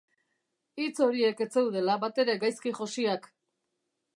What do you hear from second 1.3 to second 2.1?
ez zeudela